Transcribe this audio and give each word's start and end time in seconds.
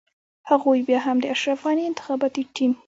هغوی 0.49 0.79
بيا 0.87 0.99
هم 1.05 1.17
د 1.23 1.25
اشرف 1.35 1.59
غني 1.67 1.83
انتخاباتي 1.87 2.43
ټيم. 2.55 2.71